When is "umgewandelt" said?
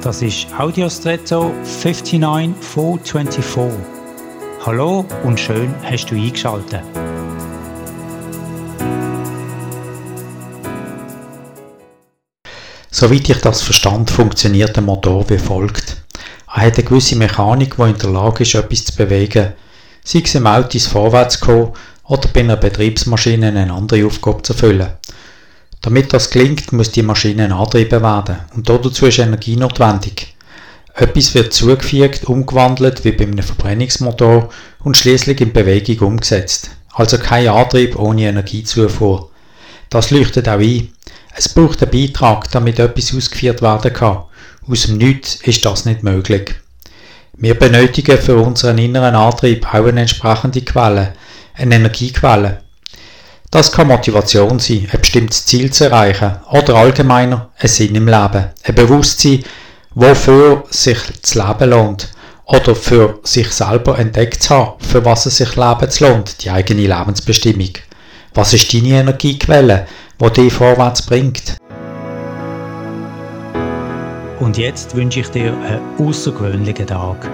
32.24-33.06